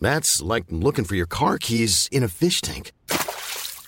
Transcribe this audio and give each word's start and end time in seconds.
That's 0.00 0.42
like 0.42 0.64
looking 0.70 1.06
for 1.06 1.16
your 1.16 1.26
car 1.26 1.56
keys 1.58 2.08
in 2.12 2.22
a 2.22 2.28
fish 2.28 2.60
tank. 2.60 2.92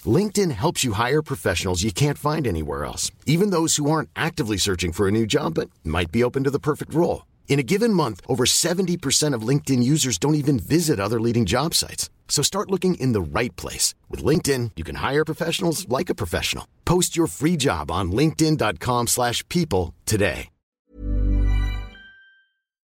LinkedIn 0.06 0.52
helps 0.52 0.82
you 0.82 0.92
hire 0.92 1.22
professionals 1.22 1.82
you 1.82 1.92
can't 1.92 2.16
find 2.16 2.46
anywhere 2.46 2.84
else, 2.86 3.10
even 3.26 3.50
those 3.50 3.76
who 3.76 3.90
aren't 3.90 4.08
actively 4.16 4.56
searching 4.56 4.92
for 4.92 5.06
a 5.06 5.12
new 5.12 5.26
job 5.26 5.54
but 5.54 5.68
might 5.84 6.10
be 6.10 6.24
open 6.24 6.44
to 6.44 6.50
the 6.50 6.58
perfect 6.58 6.94
role. 6.94 7.26
In 7.48 7.58
a 7.58 7.64
given 7.64 7.92
month, 7.92 8.20
over 8.26 8.46
70% 8.46 9.34
of 9.34 9.42
LinkedIn 9.42 9.82
users 9.82 10.16
don't 10.16 10.36
even 10.36 10.58
visit 10.58 10.98
other 10.98 11.20
leading 11.20 11.44
job 11.44 11.74
sites. 11.74 12.08
So 12.28 12.42
start 12.42 12.70
looking 12.70 12.94
in 12.94 13.12
the 13.12 13.20
right 13.20 13.54
place. 13.56 13.94
With 14.08 14.24
LinkedIn, 14.24 14.70
you 14.76 14.84
can 14.84 14.96
hire 14.96 15.24
professionals 15.24 15.86
like 15.88 16.08
a 16.08 16.14
professional. 16.14 16.64
Post 16.86 17.16
your 17.16 17.26
free 17.26 17.58
job 17.58 17.90
on 17.90 18.12
linkedin.com/people 18.12 19.06
slash 19.08 19.44
people 19.48 19.92
today. 20.06 20.48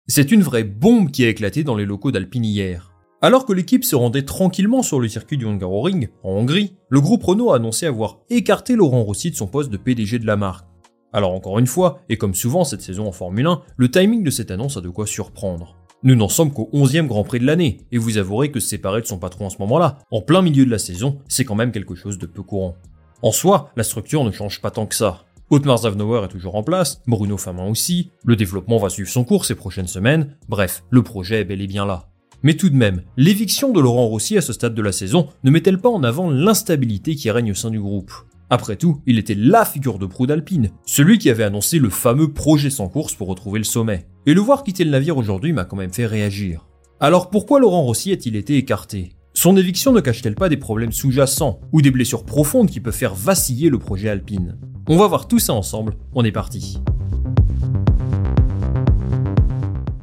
C'est 0.08 0.32
une 0.32 0.44
vraie 0.44 0.64
bombe 0.64 1.12
qui 1.12 1.24
a 1.24 1.30
éclaté 1.30 1.64
dans 1.64 1.76
les 1.76 1.86
locaux 1.86 2.12
d'Alpine 2.12 2.44
hier. 2.44 2.93
Alors 3.24 3.46
que 3.46 3.54
l'équipe 3.54 3.86
se 3.86 3.96
rendait 3.96 4.26
tranquillement 4.26 4.84
sur 4.84 5.00
le 5.00 5.08
circuit 5.08 5.38
du 5.38 5.48
Hungaroring, 5.48 6.10
en 6.24 6.32
Hongrie, 6.32 6.76
le 6.90 7.00
groupe 7.00 7.24
Renault 7.24 7.54
a 7.54 7.56
annoncé 7.56 7.86
avoir 7.86 8.20
écarté 8.30 8.76
Laurent 8.76 9.02
Rossi 9.02 9.32
de 9.32 9.38
son 9.38 9.48
poste 9.48 9.70
de 9.70 9.78
PDG 9.78 10.20
de 10.20 10.26
la 10.26 10.36
marque. 10.36 10.68
Alors 11.14 11.32
encore 11.32 11.58
une 11.58 11.66
fois, 11.66 12.02
et 12.10 12.18
comme 12.18 12.34
souvent 12.34 12.66
cette 12.66 12.82
saison 12.82 13.08
en 13.08 13.14
Formule 13.14 13.48
1, 13.48 13.62
le 13.78 13.90
timing 13.90 14.24
de 14.24 14.30
cette 14.30 14.52
annonce 14.52 14.76
a 14.76 14.82
de 14.82 14.90
quoi 14.90 15.08
surprendre. 15.08 15.78
Nous 16.04 16.16
n'en 16.16 16.28
sommes 16.28 16.52
qu'au 16.52 16.70
11e 16.74 17.08
Grand 17.08 17.24
Prix 17.24 17.40
de 17.40 17.46
l'année, 17.46 17.78
et 17.94 17.98
vous 17.98 18.18
avouerez 18.18 18.52
que 18.52 18.60
se 18.60 18.68
séparer 18.68 19.00
de 19.00 19.08
son 19.08 19.20
patron 19.20 19.48
à 19.48 19.50
ce 19.50 19.60
moment-là, 19.60 20.00
en 20.12 20.20
plein 20.20 20.42
milieu 20.42 20.66
de 20.66 20.72
la 20.72 20.78
saison, 20.78 21.20
c'est 21.30 21.46
quand 21.46 21.56
même 21.56 21.72
quelque 21.72 21.96
chose 21.96 22.18
de 22.18 22.26
peu 22.26 22.44
courant. 22.44 22.76
En 23.22 23.32
soi, 23.32 23.72
la 23.78 23.84
structure 23.84 24.26
ne 24.26 24.32
change 24.32 24.60
pas 24.60 24.70
tant 24.70 24.86
que 24.86 24.96
ça. 24.96 25.24
Otmar 25.50 25.78
Zavnauer 25.78 26.26
est 26.26 26.28
toujours 26.28 26.56
en 26.56 26.64
place, 26.64 27.02
Bruno 27.08 27.38
Famin 27.38 27.70
aussi, 27.70 28.12
le 28.26 28.36
développement 28.36 28.80
va 28.80 28.90
suivre 28.90 29.10
son 29.10 29.24
cours 29.24 29.46
ces 29.46 29.56
prochaines 29.56 29.88
semaines, 29.88 30.36
bref, 30.50 30.84
le 30.90 31.04
projet 31.04 31.40
est 31.40 31.46
bel 31.46 31.62
et 31.62 31.68
bien 31.68 31.86
là. 31.86 32.10
Mais 32.44 32.56
tout 32.56 32.70
de 32.70 32.76
même, 32.76 33.04
l'éviction 33.16 33.72
de 33.72 33.80
Laurent 33.80 34.06
Rossi 34.06 34.38
à 34.38 34.42
ce 34.42 34.52
stade 34.52 34.76
de 34.76 34.82
la 34.82 34.92
saison 34.92 35.30
ne 35.46 35.50
met-elle 35.50 35.80
pas 35.80 35.90
en 35.90 36.04
avant 36.04 36.30
l'instabilité 36.30 37.16
qui 37.16 37.32
règne 37.32 37.52
au 37.52 37.56
sein 37.56 37.70
du 37.70 37.80
groupe? 37.80 38.12
Après 38.50 38.76
tout, 38.76 39.02
il 39.08 39.18
était 39.18 39.34
la 39.34 39.64
figure 39.64 39.98
de 39.98 40.06
proue 40.06 40.28
d'Alpine, 40.28 40.70
celui 40.86 41.18
qui 41.18 41.30
avait 41.30 41.46
annoncé 41.46 41.80
le 41.80 41.90
fameux 41.90 42.34
projet 42.34 42.70
sans 42.70 42.90
course 42.90 43.16
pour 43.16 43.30
retrouver 43.30 43.60
le 43.60 43.66
sommet. 43.66 44.06
Et 44.26 44.34
le 44.34 44.42
voir 44.42 44.64
quitter 44.64 44.84
le 44.84 44.92
navire 44.92 45.18
aujourd'hui 45.18 45.54
m'a 45.54 45.64
quand 45.64 45.78
même 45.78 45.94
fait 45.94 46.06
réagir. 46.06 46.68
Alors 47.00 47.30
pourquoi 47.30 47.62
Laurent 47.62 47.84
Rossi 47.84 48.12
a-t-il 48.12 48.36
été 48.36 48.58
écarté? 48.58 49.14
Son 49.34 49.56
éviction 49.56 49.94
ne 49.94 50.02
cache-t-elle 50.02 50.36
pas 50.36 50.50
des 50.50 50.58
problèmes 50.58 50.92
sous-jacents 50.92 51.62
ou 51.72 51.82
des 51.82 51.92
blessures 51.92 52.26
profondes 52.26 52.70
qui 52.70 52.82
peuvent 52.82 52.94
faire 52.94 53.16
vaciller 53.16 53.70
le 53.70 53.80
projet 53.80 54.10
Alpine? 54.10 54.58
On 54.90 54.98
va 54.98 55.08
voir 55.08 55.30
tout 55.30 55.40
ça 55.40 55.54
ensemble, 55.54 55.96
on 56.14 56.26
est 56.26 56.32
parti. 56.34 56.78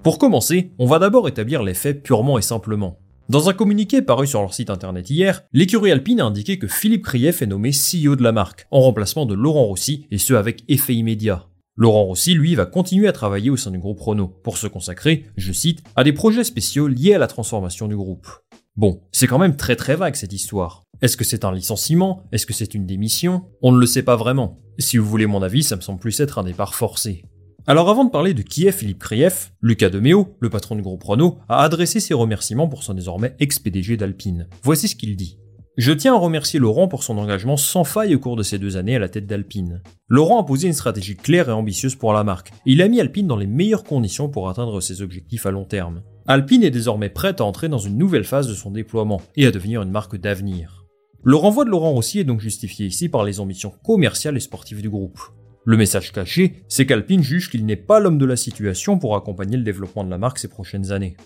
Pour 0.03 0.17
commencer, 0.17 0.73
on 0.79 0.87
va 0.87 0.99
d'abord 0.99 1.29
établir 1.29 1.63
les 1.63 1.75
faits 1.75 2.03
purement 2.03 2.39
et 2.39 2.43
simplement. 2.43 2.99
Dans 3.29 3.51
un 3.51 3.53
communiqué 3.53 4.01
paru 4.01 4.27
sur 4.27 4.41
leur 4.41 4.55
site 4.55 4.71
internet 4.71 5.11
hier, 5.11 5.43
l'écurie 5.53 5.93
Alpine 5.93 6.23
a 6.23 6.25
indiqué 6.25 6.59
que 6.59 6.69
Philippe 6.69 7.05
Krief 7.05 7.43
est 7.43 7.47
nommé 7.47 7.71
CEO 7.71 8.17
de 8.17 8.23
la 8.23 8.33
marque, 8.33 8.67
en 8.71 8.81
remplacement 8.81 9.27
de 9.27 9.35
Laurent 9.35 9.65
Rossi, 9.65 10.07
et 10.11 10.17
ce 10.17 10.33
avec 10.33 10.65
effet 10.69 10.95
immédiat. 10.95 11.49
Laurent 11.77 12.05
Rossi, 12.05 12.33
lui, 12.33 12.55
va 12.55 12.65
continuer 12.65 13.09
à 13.09 13.13
travailler 13.13 13.51
au 13.51 13.59
sein 13.59 13.71
du 13.71 13.79
groupe 13.79 14.01
Renault, 14.01 14.35
pour 14.43 14.57
se 14.57 14.67
consacrer, 14.67 15.27
je 15.37 15.53
cite, 15.53 15.83
à 15.97 16.03
des 16.03 16.15
projets 16.15 16.45
spéciaux 16.45 16.89
liés 16.89 17.13
à 17.13 17.19
la 17.19 17.27
transformation 17.27 17.87
du 17.87 17.97
groupe. 17.97 18.27
Bon, 18.77 19.03
c'est 19.13 19.27
quand 19.27 19.39
même 19.39 19.57
très 19.57 19.77
très 19.77 19.97
vague 19.97 20.15
cette 20.15 20.33
histoire. 20.33 20.85
Est-ce 21.03 21.19
que 21.19 21.25
c'est 21.25 21.45
un 21.45 21.53
licenciement? 21.53 22.25
Est-ce 22.33 22.47
que 22.47 22.55
c'est 22.55 22.75
une 22.75 22.87
démission? 22.87 23.45
On 23.61 23.71
ne 23.71 23.79
le 23.79 23.87
sait 23.87 24.03
pas 24.03 24.17
vraiment. 24.17 24.59
Si 24.79 24.97
vous 24.97 25.07
voulez 25.07 25.27
mon 25.27 25.43
avis, 25.43 25.63
ça 25.63 25.77
me 25.77 25.83
semble 25.83 26.01
plus 26.01 26.21
être 26.21 26.39
un 26.39 26.45
départ 26.45 26.75
forcé. 26.75 27.23
Alors 27.71 27.89
avant 27.89 28.05
de 28.05 28.11
parler 28.11 28.35
de 28.35 28.43
qui 28.43 28.67
est 28.67 28.73
Philippe 28.73 28.99
Krief, 28.99 29.53
Lucas 29.63 29.91
Demeo, 29.91 30.35
le 30.41 30.51
patron 30.51 30.75
du 30.75 30.83
groupe 30.83 31.05
Renault, 31.05 31.39
a 31.49 31.63
adressé 31.63 32.01
ses 32.01 32.15
remerciements 32.15 32.67
pour 32.67 32.83
son 32.83 32.95
désormais 32.95 33.37
ex-PDG 33.39 33.97
d'Alpine. 33.97 34.49
Voici 34.65 34.89
ce 34.89 34.97
qu'il 34.97 35.15
dit. 35.15 35.39
Je 35.77 35.93
tiens 35.93 36.17
à 36.17 36.19
remercier 36.19 36.59
Laurent 36.59 36.89
pour 36.89 37.05
son 37.05 37.17
engagement 37.17 37.57
sans 37.57 37.85
faille 37.85 38.17
au 38.17 38.19
cours 38.19 38.35
de 38.35 38.43
ces 38.43 38.59
deux 38.59 38.77
années 38.77 38.97
à 38.97 38.99
la 38.99 39.09
tête 39.09 39.29
d'Alpine. 39.29 39.83
Laurent 40.09 40.41
a 40.41 40.45
posé 40.45 40.67
une 40.67 40.73
stratégie 40.73 41.15
claire 41.15 41.49
et 41.49 41.53
ambitieuse 41.53 41.95
pour 41.95 42.13
la 42.13 42.25
marque. 42.25 42.51
Il 42.67 42.83
a 42.83 42.89
mis 42.89 43.01
Alpine 43.01 43.29
dans 43.29 43.37
les 43.37 43.47
meilleures 43.47 43.85
conditions 43.85 44.29
pour 44.29 44.49
atteindre 44.49 44.81
ses 44.81 45.01
objectifs 45.01 45.47
à 45.47 45.53
long 45.53 45.65
terme. 45.65 46.03
Alpine 46.27 46.65
est 46.65 46.73
désormais 46.73 47.09
prête 47.09 47.41
à 47.41 47.45
entrer 47.45 47.69
dans 47.69 47.79
une 47.79 47.99
nouvelle 47.99 48.25
phase 48.25 48.49
de 48.49 48.55
son 48.55 48.73
déploiement 48.73 49.23
et 49.37 49.47
à 49.47 49.53
devenir 49.53 49.83
une 49.83 49.93
marque 49.93 50.17
d'avenir. 50.17 50.87
Le 51.23 51.37
renvoi 51.37 51.65
de 51.65 51.71
Laurent 51.71 51.95
aussi 51.95 52.19
est 52.19 52.25
donc 52.25 52.41
justifié 52.41 52.87
ici 52.87 53.09
par 53.09 53.23
les 53.23 53.39
ambitions 53.39 53.73
commerciales 53.85 54.37
et 54.37 54.41
sportives 54.41 54.83
du 54.83 54.91
groupe. 54.91 55.21
Le 55.71 55.77
message 55.77 56.11
caché, 56.11 56.65
c'est 56.67 56.85
qu'Alpine 56.85 57.23
juge 57.23 57.49
qu'il 57.49 57.65
n'est 57.65 57.77
pas 57.77 58.01
l'homme 58.01 58.19
de 58.19 58.27
la 58.27 58.35
situation 58.35 58.99
pour 58.99 59.15
accompagner 59.15 59.57
le 59.57 59.63
développement 59.63 60.03
de 60.03 60.11
la 60.11 60.19
marque 60.19 60.41
ces 60.41 60.49
prochaines 60.49 60.91
années. 60.91 61.17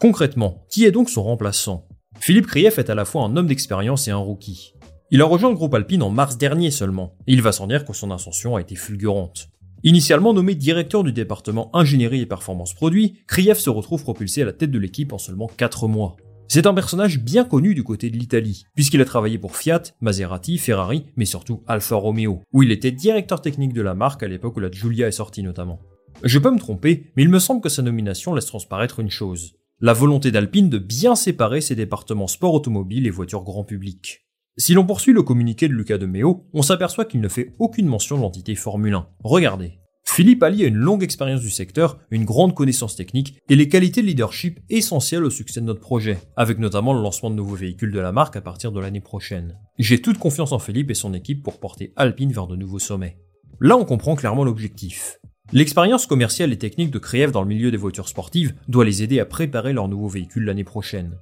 Concrètement, 0.00 0.64
qui 0.70 0.86
est 0.86 0.90
donc 0.90 1.10
son 1.10 1.22
remplaçant? 1.22 1.86
Philippe 2.18 2.46
Krief 2.46 2.78
est 2.78 2.88
à 2.88 2.94
la 2.94 3.04
fois 3.04 3.24
un 3.24 3.36
homme 3.36 3.46
d'expérience 3.46 4.08
et 4.08 4.10
un 4.10 4.16
rookie. 4.16 4.72
Il 5.10 5.20
a 5.20 5.26
rejoint 5.26 5.50
le 5.50 5.54
groupe 5.54 5.74
Alpine 5.74 6.02
en 6.02 6.08
mars 6.08 6.38
dernier 6.38 6.70
seulement, 6.70 7.12
et 7.26 7.34
il 7.34 7.42
va 7.42 7.52
s'en 7.52 7.66
dire 7.66 7.84
que 7.84 7.92
son 7.92 8.10
ascension 8.10 8.56
a 8.56 8.62
été 8.62 8.74
fulgurante. 8.74 9.50
Initialement 9.82 10.32
nommé 10.32 10.54
directeur 10.54 11.04
du 11.04 11.12
département 11.12 11.68
ingénierie 11.76 12.22
et 12.22 12.26
performance 12.26 12.72
produits, 12.72 13.18
Krief 13.26 13.58
se 13.58 13.68
retrouve 13.68 14.02
propulsé 14.02 14.40
à 14.40 14.46
la 14.46 14.54
tête 14.54 14.70
de 14.70 14.78
l'équipe 14.78 15.12
en 15.12 15.18
seulement 15.18 15.50
4 15.58 15.88
mois. 15.88 16.16
C'est 16.52 16.66
un 16.66 16.74
personnage 16.74 17.20
bien 17.20 17.44
connu 17.44 17.76
du 17.76 17.84
côté 17.84 18.10
de 18.10 18.16
l'Italie, 18.16 18.64
puisqu'il 18.74 19.00
a 19.00 19.04
travaillé 19.04 19.38
pour 19.38 19.56
Fiat, 19.56 19.82
Maserati, 20.00 20.58
Ferrari, 20.58 21.06
mais 21.14 21.24
surtout 21.24 21.62
Alfa 21.68 21.94
Romeo, 21.94 22.42
où 22.52 22.64
il 22.64 22.72
était 22.72 22.90
directeur 22.90 23.40
technique 23.40 23.72
de 23.72 23.82
la 23.82 23.94
marque 23.94 24.24
à 24.24 24.26
l'époque 24.26 24.56
où 24.56 24.60
la 24.60 24.68
Giulia 24.68 25.06
est 25.06 25.12
sortie 25.12 25.44
notamment. 25.44 25.78
Je 26.24 26.40
peux 26.40 26.50
me 26.50 26.58
tromper, 26.58 27.12
mais 27.14 27.22
il 27.22 27.28
me 27.28 27.38
semble 27.38 27.60
que 27.60 27.68
sa 27.68 27.82
nomination 27.82 28.34
laisse 28.34 28.46
transparaître 28.46 28.98
une 28.98 29.12
chose. 29.12 29.52
La 29.78 29.92
volonté 29.92 30.32
d'Alpine 30.32 30.68
de 30.68 30.78
bien 30.78 31.14
séparer 31.14 31.60
ses 31.60 31.76
départements 31.76 32.26
sport 32.26 32.54
automobile 32.54 33.06
et 33.06 33.10
voitures 33.10 33.44
grand 33.44 33.62
public. 33.62 34.26
Si 34.56 34.74
l'on 34.74 34.84
poursuit 34.84 35.12
le 35.12 35.22
communiqué 35.22 35.68
de 35.68 35.72
Luca 35.72 35.98
de 35.98 36.06
Meo, 36.06 36.48
on 36.52 36.62
s'aperçoit 36.62 37.04
qu'il 37.04 37.20
ne 37.20 37.28
fait 37.28 37.54
aucune 37.60 37.86
mention 37.86 38.16
de 38.16 38.22
l'entité 38.22 38.56
Formule 38.56 38.94
1. 38.94 39.06
Regardez. 39.22 39.79
Philippe 40.20 40.42
allie 40.42 40.64
a 40.64 40.66
une 40.66 40.76
longue 40.76 41.02
expérience 41.02 41.40
du 41.40 41.48
secteur, 41.48 41.98
une 42.10 42.26
grande 42.26 42.54
connaissance 42.54 42.94
technique 42.94 43.38
et 43.48 43.56
les 43.56 43.70
qualités 43.70 44.02
de 44.02 44.06
leadership 44.06 44.60
essentielles 44.68 45.24
au 45.24 45.30
succès 45.30 45.62
de 45.62 45.64
notre 45.64 45.80
projet, 45.80 46.18
avec 46.36 46.58
notamment 46.58 46.92
le 46.92 47.00
lancement 47.00 47.30
de 47.30 47.36
nouveaux 47.36 47.54
véhicules 47.54 47.90
de 47.90 48.00
la 48.00 48.12
marque 48.12 48.36
à 48.36 48.42
partir 48.42 48.70
de 48.70 48.78
l'année 48.80 49.00
prochaine. 49.00 49.56
J'ai 49.78 50.02
toute 50.02 50.18
confiance 50.18 50.52
en 50.52 50.58
Philippe 50.58 50.90
et 50.90 50.94
son 50.94 51.14
équipe 51.14 51.42
pour 51.42 51.58
porter 51.58 51.94
Alpine 51.96 52.34
vers 52.34 52.48
de 52.48 52.56
nouveaux 52.56 52.78
sommets. 52.78 53.16
Là, 53.60 53.78
on 53.78 53.86
comprend 53.86 54.14
clairement 54.14 54.44
l'objectif. 54.44 55.16
L'expérience 55.54 56.04
commerciale 56.04 56.52
et 56.52 56.58
technique 56.58 56.90
de 56.90 56.98
Krief 56.98 57.32
dans 57.32 57.40
le 57.40 57.48
milieu 57.48 57.70
des 57.70 57.78
voitures 57.78 58.10
sportives 58.10 58.54
doit 58.68 58.84
les 58.84 59.02
aider 59.02 59.20
à 59.20 59.24
préparer 59.24 59.72
leurs 59.72 59.88
nouveaux 59.88 60.08
véhicules 60.08 60.44
l'année 60.44 60.64
prochaine. 60.64 61.16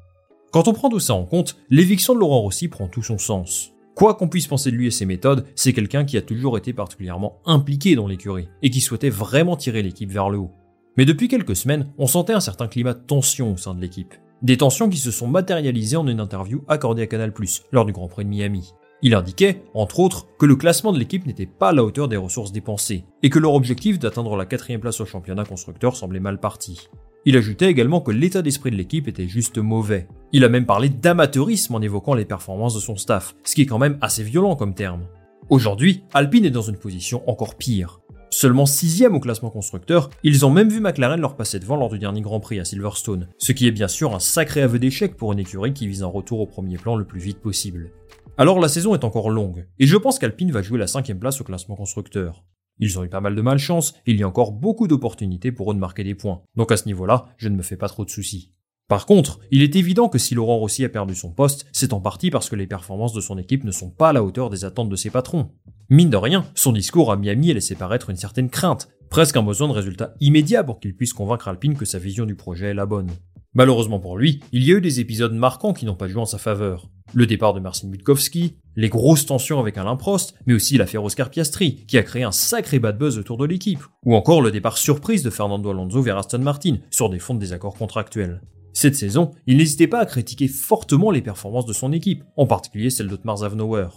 Quand 0.51 0.67
on 0.67 0.73
prend 0.73 0.89
tout 0.89 0.99
ça 0.99 1.15
en 1.15 1.25
compte, 1.25 1.57
l'éviction 1.71 2.15
de 2.15 2.19
Laurent 2.19 2.41
Rossi 2.41 2.67
prend 2.67 2.89
tout 2.89 3.05
son 3.05 3.19
sens. 3.19 3.71
Quoi 3.99 4.15
qu'on 4.15 4.29
puisse 4.29 4.47
penser 4.47 4.71
de 4.71 4.77
lui 4.77 4.87
et 4.87 4.93
ses 4.93 5.07
méthodes, 5.07 5.45
c'est 5.57 5.73
quelqu'un 5.73 6.05
qui 6.05 6.17
a 6.17 6.23
toujours 6.23 6.57
été 6.57 6.73
particulièrement 6.73 7.41
impliqué 7.45 7.97
dans 7.97 8.07
l'écurie 8.07 8.49
et 8.63 8.71
qui 8.71 8.81
souhaitait 8.81 9.11
vraiment 9.11 9.57
tirer 9.57 9.83
l'équipe 9.83 10.13
vers 10.13 10.31
le 10.31 10.39
haut. 10.39 10.53
Mais 10.97 11.05
depuis 11.05 11.27
quelques 11.27 11.57
semaines, 11.57 11.89
on 11.99 12.07
sentait 12.07 12.33
un 12.33 12.39
certain 12.39 12.69
climat 12.69 12.95
de 12.95 13.05
tension 13.05 13.55
au 13.55 13.57
sein 13.57 13.75
de 13.75 13.81
l'équipe. 13.81 14.15
Des 14.41 14.57
tensions 14.57 14.89
qui 14.89 14.99
se 14.99 15.11
sont 15.11 15.27
matérialisées 15.27 15.97
en 15.97 16.07
une 16.07 16.21
interview 16.21 16.63
accordée 16.69 17.03
à 17.03 17.07
Canal+, 17.09 17.33
lors 17.73 17.87
du 17.87 17.93
Grand 17.93 18.07
Prix 18.07 18.25
de 18.25 18.31
Miami. 18.31 18.73
Il 19.03 19.17
indiquait, 19.17 19.65
entre 19.75 19.99
autres, 19.99 20.29
que 20.39 20.47
le 20.47 20.55
classement 20.55 20.93
de 20.93 20.99
l'équipe 21.01 21.27
n'était 21.27 21.47
pas 21.47 21.71
à 21.71 21.73
la 21.73 21.83
hauteur 21.83 22.07
des 22.07 22.17
ressources 22.17 22.53
dépensées, 22.53 23.05
et 23.25 23.31
que 23.31 23.41
leur 23.41 23.55
objectif 23.55 23.99
d'atteindre 23.99 24.37
la 24.37 24.47
quatrième 24.47 24.81
place 24.81 25.01
au 25.01 25.07
championnat 25.07 25.45
constructeur 25.45 25.97
semblait 25.97 26.21
mal 26.21 26.39
parti. 26.39 26.89
Il 27.29 27.37
ajoutait 27.37 27.69
également 27.69 28.01
que 28.01 28.11
l'état 28.11 28.41
d'esprit 28.41 28.71
de 28.71 28.77
l'équipe 28.77 29.07
était 29.07 29.29
juste 29.29 29.59
mauvais. 29.59 30.09
Il 30.33 30.45
a 30.45 30.49
même 30.49 30.65
parlé 30.65 30.89
d'amateurisme 30.89 31.75
en 31.75 31.83
évoquant 31.83 32.15
les 32.15 32.25
performances 32.25 32.75
de 32.75 32.81
son 32.81 32.97
staff, 32.97 33.37
ce 33.45 33.55
qui 33.55 33.61
est 33.61 33.67
quand 33.67 33.77
même 33.77 33.99
assez 34.01 34.23
violent 34.23 34.57
comme 34.57 34.73
terme. 34.73 35.03
Aujourd'hui, 35.51 36.05
Alpine 36.15 36.47
est 36.47 36.51
dans 36.51 36.63
une 36.63 36.79
position 36.79 37.29
encore 37.29 37.57
pire. 37.57 38.01
Seulement 38.31 38.65
sixième 38.65 39.15
au 39.15 39.21
classement 39.21 39.51
constructeur, 39.51 40.09
ils 40.23 40.47
ont 40.47 40.51
même 40.51 40.71
vu 40.71 40.81
McLaren 40.81 41.21
leur 41.21 41.37
passer 41.37 41.59
devant 41.59 41.77
lors 41.77 41.91
du 41.91 41.99
dernier 41.99 42.23
Grand 42.23 42.41
Prix 42.41 42.61
à 42.61 42.65
Silverstone, 42.65 43.29
ce 43.37 43.53
qui 43.53 43.67
est 43.67 43.73
bien 43.73 43.89
sûr 43.89 44.15
un 44.15 44.21
sacré 44.21 44.63
aveu 44.63 44.79
d'échec 44.79 45.15
pour 45.15 45.35
une 45.35 45.41
écurie 45.41 45.75
qui 45.75 45.87
vise 45.87 46.03
un 46.03 46.07
retour 46.07 46.41
au 46.41 46.47
premier 46.47 46.79
plan 46.79 46.97
le 46.97 47.05
plus 47.05 47.21
vite 47.21 47.41
possible. 47.41 47.91
Alors 48.39 48.59
la 48.59 48.69
saison 48.69 48.95
est 48.95 49.05
encore 49.05 49.29
longue, 49.29 49.67
et 49.79 49.87
je 49.87 49.99
pense 49.99 50.19
qu'Alpine 50.19 50.51
va 50.51 50.63
jouer 50.63 50.79
la 50.79 50.87
cinquième 50.87 51.19
place 51.19 51.43
au 51.43 51.45
classement 51.45 51.77
constructeur. 51.77 52.43
Ils 52.79 52.99
ont 52.99 53.05
eu 53.05 53.09
pas 53.09 53.21
mal 53.21 53.35
de 53.35 53.43
malchance, 53.43 53.95
il 54.07 54.19
y 54.19 54.23
a 54.23 54.29
encore 54.29 54.53
beaucoup 54.53 54.87
d'opportunités 54.89 55.53
pour 55.53 55.71
eux 55.71 55.75
de 55.75 55.81
marquer 55.81 56.05
des 56.05 56.15
points, 56.15 56.43
donc 56.57 56.73
à 56.73 56.77
ce 56.77 56.87
niveau-là, 56.87 57.27
je 57.37 57.49
ne 57.49 57.57
me 57.57 57.63
fais 57.63 57.77
pas 57.77 57.89
trop 57.89 58.05
de 58.05 58.11
soucis. 58.11 58.53
Par 58.89 59.05
contre, 59.05 59.39
il 59.51 59.63
est 59.63 59.77
évident 59.77 60.09
que 60.09 60.19
si 60.19 60.35
Laurent 60.35 60.57
Rossi 60.57 60.83
a 60.83 60.89
perdu 60.89 61.15
son 61.15 61.31
poste, 61.31 61.67
c'est 61.73 61.93
en 61.93 62.01
partie 62.01 62.31
parce 62.31 62.49
que 62.49 62.57
les 62.57 62.67
performances 62.67 63.13
de 63.13 63.21
son 63.21 63.37
équipe 63.37 63.65
ne 63.65 63.71
sont 63.71 63.91
pas 63.91 64.09
à 64.09 64.13
la 64.15 64.25
hauteur 64.25 64.49
des 64.49 64.65
attentes 64.65 64.89
de 64.89 64.97
ses 64.97 65.11
patrons. 65.11 65.51
Mine 65.91 66.09
de 66.09 66.17
rien, 66.17 66.47
son 66.55 66.73
discours 66.73 67.13
à 67.13 67.17
Miami 67.19 67.51
a 67.51 67.55
laissé 67.55 67.75
paraître 67.75 68.09
une 68.09 68.17
certaine 68.17 68.49
crainte, 68.49 68.89
presque 69.11 69.37
un 69.37 69.43
besoin 69.43 69.69
de 69.69 69.75
résultats 69.75 70.15
immédiats 70.21 70.65
pour 70.65 70.81
qu'il 70.81 70.97
puisse 70.97 71.13
convaincre 71.13 71.49
Alpine 71.49 71.77
que 71.77 71.85
sa 71.85 71.99
vision 71.99 72.25
du 72.25 72.35
projet 72.35 72.69
est 72.69 72.75
la 72.75 72.87
bonne. 72.87 73.11
Malheureusement 73.53 74.01
pour 74.01 74.17
lui, 74.17 74.41
il 74.53 74.65
y 74.65 74.73
a 74.73 74.77
eu 74.77 74.81
des 74.81 75.01
épisodes 75.01 75.35
marquants 75.35 75.75
qui 75.75 75.85
n'ont 75.85 75.95
pas 75.95 76.09
joué 76.09 76.23
en 76.23 76.27
sa 76.27 76.39
faveur. 76.39 76.89
Le 77.13 77.27
départ 77.27 77.53
de 77.53 77.61
Marcin 77.61 77.89
Butkowski, 77.89 78.57
les 78.79 78.89
grosses 78.89 79.27
tensions 79.27 79.59
avec 79.59 79.77
Alain 79.77 79.97
Prost, 79.97 80.35
mais 80.47 80.55
aussi 80.55 80.79
l'affaire 80.79 81.03
Oscar 81.03 81.31
Piastri, 81.31 81.85
qui 81.89 81.99
a 81.99 82.05
créé 82.05 82.23
un 82.23 82.31
sacré 82.31 82.79
bad 82.79 82.97
buzz 82.97 83.19
autour 83.19 83.37
de 83.37 83.45
l'équipe, 83.45 83.83
ou 84.05 84.15
encore 84.15 84.41
le 84.41 84.53
départ 84.53 84.79
surprise 84.79 85.25
de 85.25 85.31
Fernando 85.31 85.71
Alonso 85.71 86.01
vers 86.01 86.17
Aston 86.17 86.39
Martin 86.39 86.77
sur 86.89 87.11
des 87.11 87.19
fonds 87.19 87.35
de 87.35 87.41
désaccords 87.41 87.75
contractuels. 87.75 88.41
Cette 88.73 88.95
saison, 88.95 89.33
il 89.49 89.57
n'hésitait 89.57 89.89
pas 89.89 89.99
à 89.99 90.07
critiquer 90.07 90.47
fortement 90.47 91.11
les 91.11 91.23
performances 91.23 91.67
de 91.67 91.73
son 91.73 91.93
équipe, 91.93 92.23
en 92.37 92.47
particulier 92.47 92.91
celle 92.91 93.09
d'Otmar 93.09 93.39
Zavnauer. 93.39 93.89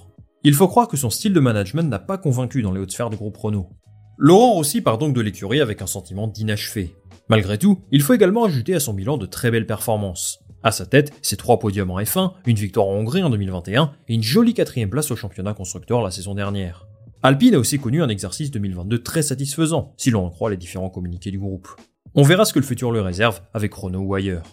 Il 0.44 0.56
faut 0.56 0.68
croire 0.68 0.88
que 0.88 0.98
son 0.98 1.12
style 1.12 1.34
de 1.34 1.40
management 1.40 1.88
n'a 1.88 2.00
pas 2.00 2.18
convaincu 2.18 2.64
dans 2.64 2.72
les 2.72 2.82
hautes 2.82 2.92
sphères 2.92 3.12
du 3.12 3.18
groupe 3.18 3.38
Renault. 3.38 3.70
Laurent 4.18 4.54
Rossi 4.54 4.82
part 4.82 4.98
donc 4.98 5.14
de 5.14 5.22
l'écurie 5.22 5.62
avec 5.62 5.84
un 5.84 5.88
sentiment 5.88 6.28
d'inachevé. 6.28 6.96
Malgré 7.30 7.60
tout, 7.60 7.82
il 7.92 8.02
faut 8.02 8.16
également 8.16 8.46
ajouter 8.46 8.74
à 8.74 8.80
son 8.80 8.96
bilan 8.96 9.20
de 9.20 9.28
très 9.28 9.52
belles 9.52 9.68
performances. 9.68 10.40
À 10.64 10.72
sa 10.72 10.86
tête, 10.86 11.12
ses 11.24 11.38
trois 11.38 11.58
podiums 11.58 11.90
en 11.90 12.00
F1, 12.00 12.34
une 12.46 12.56
victoire 12.56 12.88
en 12.88 12.94
Hongrie 12.94 13.24
en 13.24 13.32
2021 13.32 13.94
et 14.08 14.14
une 14.14 14.22
jolie 14.22 14.54
quatrième 14.54 14.92
place 14.92 15.10
au 15.10 15.16
championnat 15.16 15.54
constructeur 15.54 16.02
la 16.02 16.12
saison 16.12 16.36
dernière. 16.36 16.88
Alpine 17.24 17.56
a 17.56 17.60
aussi 17.60 17.80
connu 17.80 18.04
un 18.04 18.10
exercice 18.10 18.52
2022 18.52 19.02
très 19.02 19.24
satisfaisant, 19.24 19.94
si 19.98 20.12
l'on 20.12 20.26
en 20.26 20.30
croit 20.30 20.52
les 20.52 20.58
différents 20.58 20.90
communiqués 20.90 21.32
du 21.32 21.40
groupe. 21.40 21.68
On 22.14 22.24
verra 22.24 22.46
ce 22.46 22.54
que 22.54 22.60
le 22.60 22.66
futur 22.66 22.92
le 22.92 23.02
réserve 23.02 23.42
avec 23.54 23.74
Renault 23.74 24.02
ou 24.02 24.14
ailleurs. 24.14 24.44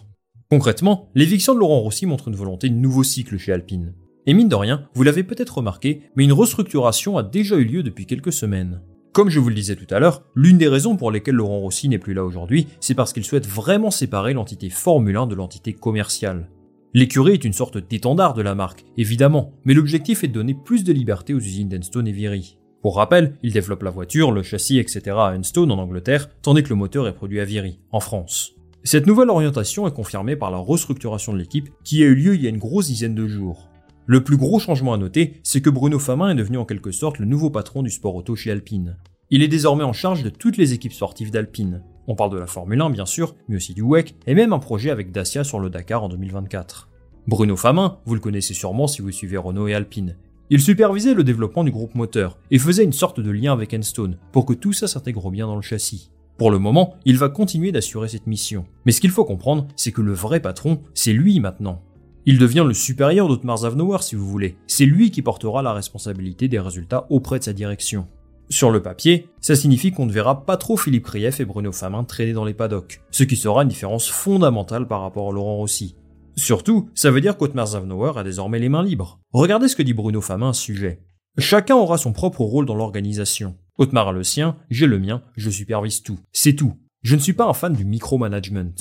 Concrètement, 0.49 1.09
l'éviction 1.13 1.53
de 1.53 1.59
Laurent 1.59 1.79
Rossi 1.79 2.07
montre 2.07 2.27
une 2.27 2.35
volonté 2.35 2.69
de 2.69 2.75
nouveau 2.75 3.03
cycle 3.03 3.37
chez 3.37 3.53
Alpine. 3.53 3.93
Et 4.25 4.33
mine 4.33 4.49
de 4.49 4.55
rien, 4.55 4.87
vous 4.95 5.03
l'avez 5.03 5.23
peut-être 5.23 5.57
remarqué, 5.57 6.01
mais 6.15 6.23
une 6.23 6.33
restructuration 6.33 7.17
a 7.17 7.23
déjà 7.23 7.55
eu 7.55 7.65
lieu 7.65 7.83
depuis 7.83 8.07
quelques 8.07 8.33
semaines. 8.33 8.81
Comme 9.11 9.29
je 9.29 9.39
vous 9.39 9.49
le 9.49 9.55
disais 9.55 9.75
tout 9.75 9.91
à 9.93 9.99
l'heure, 9.99 10.23
l'une 10.35 10.59
des 10.59 10.67
raisons 10.67 10.95
pour 10.95 11.09
lesquelles 11.09 11.35
Laurent 11.35 11.59
Rossi 11.59 11.89
n'est 11.89 11.97
plus 11.97 12.13
là 12.13 12.23
aujourd'hui, 12.23 12.67
c'est 12.79 12.93
parce 12.93 13.11
qu'il 13.11 13.25
souhaite 13.25 13.47
vraiment 13.47 13.89
séparer 13.89 14.33
l'entité 14.33 14.69
Formule 14.69 15.17
1 15.17 15.25
de 15.25 15.33
l'entité 15.33 15.73
commerciale. 15.73 16.47
L'écurie 16.93 17.33
est 17.33 17.43
une 17.43 17.53
sorte 17.53 17.77
d'étendard 17.77 18.35
de 18.35 18.43
la 18.43 18.53
marque, 18.53 18.85
évidemment, 18.97 19.53
mais 19.65 19.73
l'objectif 19.73 20.23
est 20.23 20.27
de 20.27 20.33
donner 20.33 20.53
plus 20.53 20.83
de 20.83 20.93
liberté 20.93 21.33
aux 21.33 21.39
usines 21.39 21.69
d'Enstone 21.69 22.07
et 22.07 22.11
Viry. 22.11 22.59
Pour 22.83 22.97
rappel, 22.97 23.35
il 23.41 23.51
développe 23.51 23.83
la 23.83 23.89
voiture, 23.89 24.31
le 24.31 24.43
châssis, 24.43 24.77
etc. 24.77 25.01
à 25.17 25.35
Enstone 25.35 25.71
en 25.71 25.79
Angleterre, 25.79 26.29
tandis 26.41 26.63
que 26.63 26.69
le 26.69 26.75
moteur 26.75 27.07
est 27.07 27.13
produit 27.13 27.39
à 27.39 27.45
Viry, 27.45 27.79
en 27.91 27.99
France. 27.99 28.53
Cette 28.83 29.07
nouvelle 29.07 29.29
orientation 29.29 29.87
est 29.87 29.93
confirmée 29.93 30.35
par 30.35 30.51
la 30.51 30.57
restructuration 30.57 31.33
de 31.33 31.39
l'équipe 31.39 31.69
qui 31.83 32.03
a 32.03 32.05
eu 32.05 32.15
lieu 32.15 32.35
il 32.35 32.43
y 32.43 32.47
a 32.47 32.49
une 32.49 32.57
grosse 32.57 32.87
dizaine 32.87 33.15
de 33.15 33.27
jours. 33.27 33.68
Le 34.11 34.23
plus 34.23 34.37
gros 34.37 34.57
changement 34.57 34.93
à 34.93 34.97
noter, 34.97 35.35
c'est 35.43 35.61
que 35.61 35.69
Bruno 35.69 35.99
Famin 35.99 36.31
est 36.31 36.35
devenu 36.35 36.57
en 36.57 36.65
quelque 36.65 36.89
sorte 36.89 37.19
le 37.19 37.27
nouveau 37.27 37.51
patron 37.51 37.83
du 37.83 37.91
sport 37.91 38.15
auto 38.15 38.35
chez 38.35 38.49
Alpine. 38.49 38.97
Il 39.29 39.43
est 39.43 39.47
désormais 39.47 39.83
en 39.83 39.93
charge 39.93 40.23
de 40.23 40.31
toutes 40.31 40.57
les 40.57 40.73
équipes 40.73 40.93
sportives 40.93 41.29
d'Alpine. 41.29 41.83
On 42.07 42.15
parle 42.15 42.31
de 42.31 42.39
la 42.39 42.47
Formule 42.47 42.81
1 42.81 42.89
bien 42.89 43.05
sûr, 43.05 43.35
mais 43.47 43.57
aussi 43.57 43.75
du 43.75 43.83
WEC 43.83 44.15
et 44.25 44.33
même 44.33 44.51
un 44.51 44.57
projet 44.57 44.89
avec 44.89 45.11
Dacia 45.11 45.43
sur 45.43 45.59
le 45.59 45.69
Dakar 45.69 46.03
en 46.03 46.09
2024. 46.09 46.89
Bruno 47.27 47.55
Famin, 47.55 47.99
vous 48.07 48.15
le 48.15 48.19
connaissez 48.19 48.55
sûrement 48.55 48.87
si 48.87 49.03
vous 49.03 49.11
suivez 49.11 49.37
Renault 49.37 49.67
et 49.67 49.75
Alpine. 49.75 50.17
Il 50.49 50.59
supervisait 50.59 51.13
le 51.13 51.23
développement 51.23 51.63
du 51.63 51.69
groupe 51.69 51.93
moteur 51.93 52.39
et 52.49 52.57
faisait 52.57 52.85
une 52.85 52.93
sorte 52.93 53.19
de 53.19 53.29
lien 53.29 53.53
avec 53.53 53.75
Enstone 53.75 54.17
pour 54.31 54.47
que 54.47 54.53
tout 54.53 54.73
ça 54.73 54.87
s'intègre 54.87 55.29
bien 55.29 55.45
dans 55.45 55.55
le 55.55 55.61
châssis. 55.61 56.09
Pour 56.39 56.49
le 56.49 56.57
moment, 56.57 56.95
il 57.05 57.19
va 57.19 57.29
continuer 57.29 57.71
d'assurer 57.71 58.07
cette 58.07 58.25
mission. 58.25 58.65
Mais 58.87 58.91
ce 58.91 59.01
qu'il 59.01 59.11
faut 59.11 59.25
comprendre, 59.25 59.67
c'est 59.75 59.91
que 59.91 60.01
le 60.01 60.13
vrai 60.13 60.39
patron, 60.39 60.81
c'est 60.95 61.13
lui 61.13 61.39
maintenant. 61.39 61.83
Il 62.31 62.37
devient 62.37 62.63
le 62.67 62.75
supérieur 62.75 63.27
d'Otmar 63.27 63.57
Zavnauer 63.57 64.03
si 64.03 64.15
vous 64.15 64.29
voulez. 64.29 64.55
C'est 64.67 64.85
lui 64.85 65.09
qui 65.09 65.23
portera 65.23 65.63
la 65.63 65.73
responsabilité 65.73 66.47
des 66.47 66.59
résultats 66.59 67.07
auprès 67.09 67.39
de 67.39 67.43
sa 67.43 67.53
direction. 67.53 68.07
Sur 68.51 68.69
le 68.69 68.83
papier, 68.83 69.29
ça 69.41 69.55
signifie 69.55 69.91
qu'on 69.91 70.05
ne 70.05 70.11
verra 70.11 70.45
pas 70.45 70.55
trop 70.55 70.77
Philippe 70.77 71.05
Krief 71.05 71.39
et 71.39 71.45
Bruno 71.45 71.71
Famin 71.71 72.03
traîner 72.03 72.33
dans 72.33 72.45
les 72.45 72.53
paddocks, 72.53 73.01
ce 73.09 73.23
qui 73.23 73.35
sera 73.35 73.63
une 73.63 73.67
différence 73.67 74.09
fondamentale 74.09 74.87
par 74.87 75.01
rapport 75.01 75.29
à 75.29 75.31
Laurent 75.33 75.55
Rossi. 75.55 75.95
Surtout, 76.35 76.91
ça 76.93 77.09
veut 77.09 77.19
dire 77.19 77.35
qu'Otmar 77.35 77.65
Zavnauer 77.65 78.15
a 78.15 78.23
désormais 78.23 78.59
les 78.59 78.69
mains 78.69 78.83
libres. 78.83 79.19
Regardez 79.33 79.67
ce 79.67 79.75
que 79.75 79.81
dit 79.81 79.93
Bruno 79.93 80.21
Famin 80.21 80.49
à 80.49 80.53
ce 80.53 80.61
sujet. 80.61 81.01
Chacun 81.39 81.77
aura 81.77 81.97
son 81.97 82.13
propre 82.13 82.41
rôle 82.41 82.67
dans 82.67 82.75
l'organisation. 82.75 83.55
Otmar 83.79 84.09
a 84.09 84.11
le 84.11 84.23
sien, 84.23 84.55
j'ai 84.69 84.85
le 84.85 84.99
mien, 84.99 85.23
je 85.35 85.49
supervise 85.49 86.03
tout. 86.03 86.19
C'est 86.31 86.53
tout. 86.53 86.75
Je 87.01 87.15
ne 87.15 87.21
suis 87.21 87.33
pas 87.33 87.47
un 87.47 87.53
fan 87.53 87.73
du 87.73 87.85
micromanagement. 87.85 88.75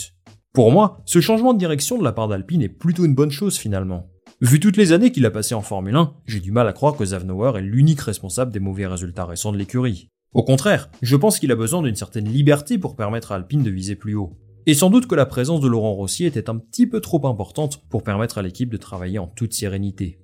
Pour 0.59 0.73
moi, 0.73 1.01
ce 1.05 1.21
changement 1.21 1.55
de 1.55 1.59
direction 1.61 1.99
de 1.99 2.03
la 2.03 2.11
part 2.11 2.27
d'Alpine 2.27 2.63
est 2.63 2.69
plutôt 2.69 3.05
une 3.05 3.15
bonne 3.15 3.31
chose 3.31 3.57
finalement. 3.57 4.09
Vu 4.41 4.59
toutes 4.59 4.77
les 4.77 4.91
années 4.91 5.13
qu'il 5.13 5.25
a 5.25 5.31
passées 5.31 5.55
en 5.55 5.63
Formule 5.63 5.95
1, 5.95 6.15
j'ai 6.27 6.41
du 6.41 6.51
mal 6.51 6.67
à 6.67 6.73
croire 6.73 6.97
que 6.97 7.05
Zavnauer 7.05 7.57
est 7.57 7.63
l'unique 7.63 8.01
responsable 8.01 8.51
des 8.51 8.59
mauvais 8.59 8.89
résultats 8.89 9.25
récents 9.25 9.53
de 9.53 9.57
l'écurie. 9.57 10.09
Au 10.33 10.43
contraire, 10.43 10.91
je 11.01 11.15
pense 11.15 11.39
qu'il 11.39 11.53
a 11.53 11.55
besoin 11.55 11.81
d'une 11.81 11.95
certaine 11.95 12.29
liberté 12.29 12.77
pour 12.77 12.97
permettre 12.97 13.31
à 13.31 13.37
Alpine 13.37 13.63
de 13.63 13.71
viser 13.71 13.95
plus 13.95 14.17
haut. 14.17 14.37
Et 14.67 14.75
sans 14.75 14.91
doute 14.91 15.07
que 15.07 15.15
la 15.15 15.27
présence 15.27 15.61
de 15.61 15.69
Laurent 15.69 15.93
Rossi 15.93 16.25
était 16.25 16.51
un 16.51 16.57
petit 16.57 16.89
peu 16.89 16.99
trop 17.01 17.25
importante 17.29 17.85
pour 17.89 18.03
permettre 18.03 18.39
à 18.39 18.43
l'équipe 18.43 18.69
de 18.69 18.77
travailler 18.79 19.21
en 19.21 19.29
toute 19.29 19.55
sérénité. 19.55 20.19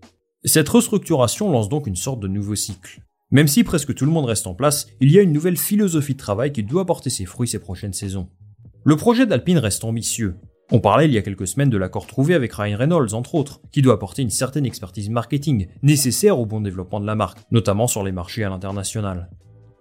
Cette 0.44 0.68
restructuration 0.68 1.48
lance 1.48 1.68
donc 1.68 1.86
une 1.86 1.94
sorte 1.94 2.18
de 2.18 2.26
nouveau 2.26 2.56
cycle. 2.56 3.02
Même 3.30 3.46
si 3.46 3.62
presque 3.62 3.94
tout 3.94 4.04
le 4.04 4.10
monde 4.10 4.26
reste 4.26 4.48
en 4.48 4.54
place, 4.54 4.88
il 5.00 5.12
y 5.12 5.18
a 5.20 5.22
une 5.22 5.32
nouvelle 5.32 5.56
philosophie 5.56 6.14
de 6.14 6.18
travail 6.18 6.50
qui 6.50 6.64
doit 6.64 6.86
porter 6.86 7.08
ses 7.08 7.24
fruits 7.24 7.46
ces 7.46 7.60
prochaines 7.60 7.92
saisons. 7.92 8.28
Le 8.86 8.96
projet 8.96 9.24
d'Alpine 9.24 9.56
reste 9.56 9.82
ambitieux. 9.84 10.36
On 10.70 10.78
parlait 10.78 11.06
il 11.06 11.12
y 11.12 11.16
a 11.16 11.22
quelques 11.22 11.46
semaines 11.46 11.70
de 11.70 11.78
l'accord 11.78 12.06
trouvé 12.06 12.34
avec 12.34 12.52
Ryan 12.52 12.76
Reynolds, 12.76 13.14
entre 13.14 13.34
autres, 13.34 13.62
qui 13.72 13.80
doit 13.80 13.94
apporter 13.94 14.20
une 14.20 14.28
certaine 14.28 14.66
expertise 14.66 15.08
marketing 15.08 15.68
nécessaire 15.82 16.38
au 16.38 16.44
bon 16.44 16.60
développement 16.60 17.00
de 17.00 17.06
la 17.06 17.14
marque, 17.14 17.38
notamment 17.50 17.86
sur 17.86 18.04
les 18.04 18.12
marchés 18.12 18.44
à 18.44 18.50
l'international. 18.50 19.30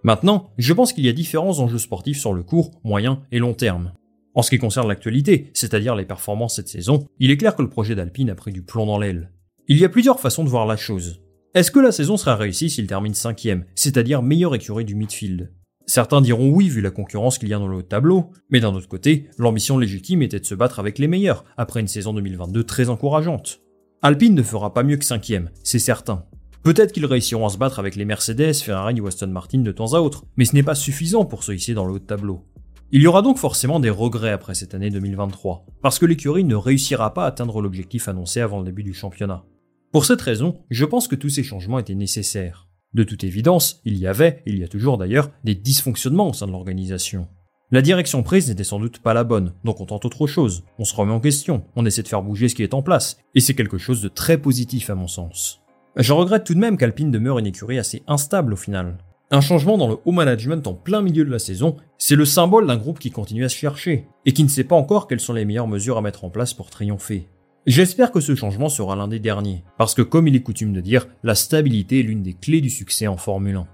Maintenant, 0.04 0.52
je 0.58 0.72
pense 0.72 0.94
qu'il 0.94 1.06
y 1.06 1.10
a 1.10 1.14
différents 1.14 1.60
enjeux 1.60 1.80
sportifs 1.80 2.18
sur 2.18 2.34
le 2.34 2.44
court, 2.44 2.72
moyen 2.86 3.24
et 3.34 3.40
long 3.40 3.54
terme. 3.54 3.92
En 4.36 4.42
ce 4.42 4.50
qui 4.50 4.58
concerne 4.58 4.88
l'actualité, 4.88 5.52
c'est-à-dire 5.54 5.98
les 5.98 6.06
performances 6.06 6.56
cette 6.56 6.70
saison, 6.70 7.06
il 7.20 7.30
est 7.30 7.38
clair 7.38 7.58
que 7.58 7.62
le 7.62 7.70
projet 7.70 7.96
d'Alpine 7.96 8.30
a 8.30 8.36
pris 8.36 8.54
du 8.54 8.64
plomb 8.64 8.86
dans 8.86 9.00
l'aile. 9.00 9.32
Il 9.68 9.78
y 9.78 9.84
a 9.84 9.90
plusieurs 9.90 10.22
façons 10.22 10.46
de 10.46 10.50
voir 10.50 10.66
la 10.66 10.78
chose. 10.78 11.22
Est-ce 11.54 11.72
que 11.72 11.80
la 11.80 11.92
saison 11.92 12.16
sera 12.16 12.38
réussie 12.38 12.70
s'il 12.70 12.88
termine 12.88 13.14
cinquième, 13.14 13.66
c'est-à-dire 13.76 14.22
meilleure 14.22 14.56
écurie 14.56 14.86
du 14.86 14.96
midfield? 14.96 15.52
Certains 15.86 16.22
diront 16.22 16.50
oui 16.50 16.70
vu 16.70 16.82
la 16.82 16.92
concurrence 16.92 17.38
qu'il 17.38 17.50
y 17.50 17.54
a 17.54 17.60
dans 17.60 17.68
le 17.68 17.84
tableau, 17.84 18.32
mais 18.50 18.62
d'un 18.62 18.74
autre 18.74 18.88
côté, 18.88 19.30
l'ambition 19.38 19.78
légitime 19.78 20.22
était 20.22 20.40
de 20.40 20.46
se 20.46 20.56
battre 20.56 20.80
avec 20.80 20.98
les 20.98 21.08
meilleurs, 21.08 21.44
après 21.58 21.82
une 21.82 21.88
saison 21.88 22.14
2022 22.14 22.64
très 22.64 22.90
encourageante. 22.90 23.60
Alpine 24.02 24.36
ne 24.36 24.44
fera 24.44 24.74
pas 24.74 24.84
mieux 24.84 24.98
que 24.98 25.06
cinquième, 25.06 25.50
c'est 25.64 25.80
certain. 25.80 26.26
Peut-être 26.64 26.94
qu'ils 26.94 27.06
réussiront 27.06 27.46
à 27.46 27.50
se 27.50 27.58
battre 27.58 27.80
avec 27.80 27.98
les 27.98 28.06
Mercedes, 28.06 28.54
Ferrari 28.54 29.02
ou 29.02 29.08
Aston 29.08 29.28
Martin 29.28 29.60
de 29.60 29.72
temps 29.74 29.94
à 29.94 30.00
autre, 30.00 30.24
mais 30.38 30.46
ce 30.46 30.56
n'est 30.56 30.64
pas 30.64 30.76
suffisant 30.76 31.26
pour 31.26 31.44
se 31.44 31.52
hisser 31.52 31.74
dans 31.74 31.86
le 31.86 31.94
haut 31.94 32.00
de 32.00 32.06
tableau. 32.06 32.46
Il 32.92 33.02
y 33.02 33.08
aura 33.08 33.22
donc 33.22 33.38
forcément 33.38 33.82
des 33.82 33.90
regrets 33.90 34.32
après 34.32 34.56
cette 34.56 34.74
année 34.74 34.90
2023, 34.90 35.66
parce 35.82 36.00
que 36.00 36.06
l'écurie 36.06 36.46
ne 36.46 36.56
réussira 36.56 37.14
pas 37.14 37.26
à 37.26 37.28
atteindre 37.28 37.62
l'objectif 37.62 38.08
annoncé 38.08 38.40
avant 38.40 38.60
le 38.60 38.66
début 38.66 38.84
du 38.84 38.94
championnat. 38.94 39.44
Pour 39.92 40.06
cette 40.06 40.22
raison, 40.22 40.60
je 40.70 40.86
pense 40.86 41.08
que 41.08 41.16
tous 41.16 41.30
ces 41.30 41.44
changements 41.44 41.80
étaient 41.80 41.96
nécessaires. 41.96 42.70
De 42.94 43.04
toute 43.04 43.24
évidence, 43.24 43.82
il 43.86 43.98
y 43.98 44.06
avait, 44.06 44.44
il 44.46 44.60
y 44.60 44.64
a 44.64 44.68
toujours 44.68 44.98
d'ailleurs, 44.98 45.32
des 45.44 45.56
dysfonctionnements 45.56 46.30
au 46.30 46.34
sein 46.34 46.46
de 46.46 46.52
l'organisation. 46.52 47.28
La 47.72 47.82
direction 47.82 48.22
prise 48.22 48.50
n'était 48.50 48.64
sans 48.64 48.80
doute 48.80 49.00
pas 49.00 49.16
la 49.16 49.24
bonne, 49.24 49.54
donc 49.64 49.82
on 49.82 49.88
tente 49.88 50.06
autre 50.06 50.28
chose, 50.28 50.64
on 50.78 50.86
se 50.86 50.96
remet 50.96 51.12
en 51.12 51.20
question, 51.20 51.64
on 51.76 51.88
essaie 51.88 52.04
de 52.04 52.08
faire 52.08 52.22
bouger 52.22 52.50
ce 52.50 52.54
qui 52.54 52.62
est 52.62 52.76
en 52.76 52.84
place, 52.84 53.18
et 53.34 53.40
c'est 53.40 53.56
quelque 53.56 53.80
chose 53.80 54.04
de 54.04 54.10
très 54.10 54.38
positif 54.38 54.92
à 54.92 54.96
mon 54.96 55.08
sens. 55.08 55.62
Je 55.96 56.14
regrette 56.14 56.44
tout 56.44 56.54
de 56.54 56.60
même 56.60 56.78
qu'Alpine 56.78 57.10
demeure 57.10 57.40
une 57.40 57.48
écurie 57.48 57.80
assez 57.80 58.04
instable 58.06 58.54
au 58.54 58.58
final. 58.58 59.00
Un 59.32 59.42
changement 59.42 59.80
dans 59.80 59.88
le 59.88 59.98
haut 60.06 60.12
management 60.12 60.68
en 60.68 60.76
plein 60.76 61.02
milieu 61.02 61.26
de 61.26 61.32
la 61.32 61.40
saison, 61.40 61.78
c'est 61.98 62.16
le 62.16 62.26
symbole 62.26 62.68
d'un 62.68 62.78
groupe 62.78 63.00
qui 63.00 63.10
continue 63.10 63.46
à 63.46 63.50
se 63.50 63.56
chercher, 63.56 64.06
et 64.28 64.34
qui 64.34 64.44
ne 64.44 64.50
sait 64.50 64.64
pas 64.64 64.76
encore 64.76 65.08
quelles 65.08 65.20
sont 65.20 65.34
les 65.34 65.46
meilleures 65.46 65.68
mesures 65.68 65.98
à 65.98 66.02
mettre 66.04 66.26
en 66.26 66.30
place 66.30 66.54
pour 66.54 66.70
triompher. 66.70 67.28
J'espère 67.66 68.12
que 68.12 68.20
ce 68.20 68.36
changement 68.36 68.68
sera 68.68 68.98
l'un 68.98 69.08
des 69.08 69.20
derniers, 69.20 69.64
parce 69.78 69.94
que 69.94 70.02
comme 70.02 70.28
il 70.28 70.36
est 70.36 70.42
coutume 70.42 70.74
de 70.74 70.82
dire, 70.82 71.08
la 71.24 71.34
stabilité 71.34 72.02
est 72.02 72.04
l'une 72.04 72.22
des 72.22 72.34
clés 72.34 72.60
du 72.60 72.70
succès 72.70 73.08
en 73.08 73.16
Formule 73.16 73.56
1. 73.56 73.68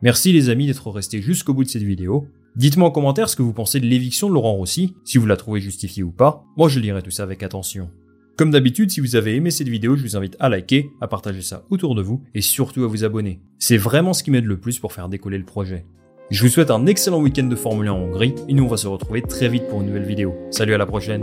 Merci 0.00 0.32
les 0.32 0.48
amis 0.48 0.68
d'être 0.68 0.88
restés 0.92 1.20
jusqu'au 1.20 1.52
bout 1.52 1.64
de 1.64 1.68
cette 1.68 1.82
vidéo. 1.82 2.28
Dites-moi 2.54 2.86
en 2.86 2.92
commentaire 2.92 3.28
ce 3.28 3.34
que 3.34 3.42
vous 3.42 3.52
pensez 3.52 3.80
de 3.80 3.86
l'éviction 3.86 4.28
de 4.28 4.34
Laurent 4.34 4.52
Rossi, 4.52 4.94
si 5.04 5.18
vous 5.18 5.26
la 5.26 5.36
trouvez 5.36 5.60
justifiée 5.60 6.04
ou 6.04 6.12
pas. 6.12 6.44
Moi 6.56 6.68
je 6.68 6.78
lirai 6.78 7.02
tout 7.02 7.10
ça 7.10 7.24
avec 7.24 7.42
attention. 7.42 7.90
Comme 8.36 8.52
d'habitude, 8.52 8.92
si 8.92 9.00
vous 9.00 9.16
avez 9.16 9.34
aimé 9.34 9.50
cette 9.50 9.68
vidéo, 9.68 9.96
je 9.96 10.02
vous 10.02 10.16
invite 10.16 10.36
à 10.38 10.48
liker, 10.48 10.90
à 11.00 11.08
partager 11.08 11.42
ça 11.42 11.64
autour 11.70 11.96
de 11.96 12.02
vous 12.02 12.22
et 12.32 12.42
surtout 12.42 12.84
à 12.84 12.86
vous 12.86 13.02
abonner. 13.02 13.40
C'est 13.58 13.76
vraiment 13.76 14.12
ce 14.12 14.22
qui 14.22 14.30
m'aide 14.30 14.44
le 14.44 14.60
plus 14.60 14.78
pour 14.78 14.92
faire 14.92 15.08
décoller 15.08 15.38
le 15.38 15.44
projet. 15.44 15.84
Je 16.30 16.44
vous 16.44 16.48
souhaite 16.48 16.70
un 16.70 16.86
excellent 16.86 17.20
week-end 17.20 17.44
de 17.44 17.56
Formule 17.56 17.88
1 17.88 17.92
en 17.92 17.98
Hongrie 18.02 18.34
et 18.46 18.54
nous 18.54 18.64
on 18.64 18.68
va 18.68 18.76
se 18.76 18.86
retrouver 18.86 19.22
très 19.22 19.48
vite 19.48 19.66
pour 19.66 19.80
une 19.80 19.88
nouvelle 19.88 20.06
vidéo. 20.06 20.36
Salut 20.50 20.74
à 20.74 20.78
la 20.78 20.86
prochaine 20.86 21.22